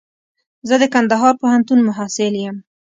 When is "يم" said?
2.45-2.57